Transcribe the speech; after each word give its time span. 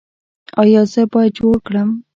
ایا 0.61 0.81
زه 0.91 1.01
باید 1.13 1.31
جوړ 1.39 1.55
کړم؟ 1.67 1.89